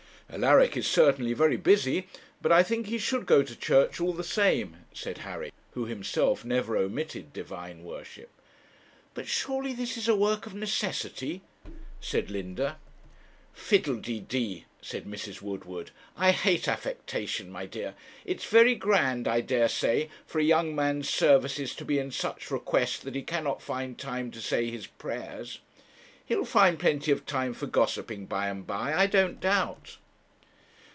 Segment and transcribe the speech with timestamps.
[0.33, 2.07] 'Alaric is certainly very busy,
[2.41, 6.45] but I think he should go to church all the same,' said Harry, who himself
[6.45, 8.29] never omitted divine worship.
[9.13, 11.41] 'But surely this is a work of necessity?'
[11.99, 12.77] said Linda.
[13.51, 15.41] 'Fiddle de de,' said Mrs.
[15.41, 17.93] Woodward; 'I hate affectation, my dear.
[18.23, 22.49] It's very grand, I dare say, for a young man's services to be in such
[22.49, 25.59] request that he cannot find time to say his prayers.
[26.25, 29.97] He'll find plenty of time for gossiping by and by, I don't doubt.'